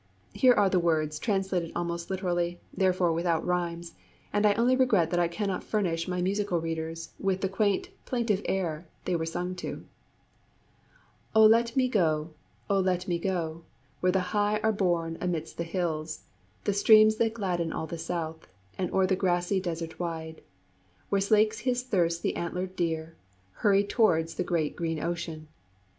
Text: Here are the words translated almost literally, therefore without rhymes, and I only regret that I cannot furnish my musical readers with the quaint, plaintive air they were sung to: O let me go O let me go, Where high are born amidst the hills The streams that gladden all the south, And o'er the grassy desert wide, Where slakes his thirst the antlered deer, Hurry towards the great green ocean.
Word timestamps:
Here 0.33 0.55
are 0.55 0.67
the 0.67 0.79
words 0.79 1.19
translated 1.19 1.71
almost 1.75 2.09
literally, 2.09 2.59
therefore 2.75 3.13
without 3.13 3.45
rhymes, 3.45 3.93
and 4.33 4.47
I 4.47 4.55
only 4.55 4.75
regret 4.75 5.11
that 5.11 5.19
I 5.19 5.27
cannot 5.27 5.63
furnish 5.63 6.07
my 6.07 6.23
musical 6.23 6.59
readers 6.59 7.11
with 7.19 7.41
the 7.41 7.47
quaint, 7.47 7.91
plaintive 8.07 8.41
air 8.45 8.87
they 9.05 9.15
were 9.15 9.27
sung 9.27 9.53
to: 9.57 9.85
O 11.35 11.45
let 11.45 11.75
me 11.77 11.87
go 11.87 12.31
O 12.67 12.79
let 12.79 13.07
me 13.07 13.19
go, 13.19 13.61
Where 13.99 14.11
high 14.11 14.57
are 14.61 14.71
born 14.71 15.19
amidst 15.21 15.59
the 15.59 15.63
hills 15.63 16.23
The 16.63 16.73
streams 16.73 17.17
that 17.17 17.35
gladden 17.35 17.71
all 17.71 17.85
the 17.85 17.99
south, 17.99 18.47
And 18.79 18.89
o'er 18.91 19.05
the 19.05 19.15
grassy 19.15 19.59
desert 19.59 19.99
wide, 19.99 20.41
Where 21.09 21.21
slakes 21.21 21.59
his 21.59 21.83
thirst 21.83 22.23
the 22.23 22.35
antlered 22.35 22.75
deer, 22.75 23.17
Hurry 23.57 23.83
towards 23.83 24.33
the 24.33 24.43
great 24.43 24.75
green 24.75 24.99
ocean. 24.99 25.47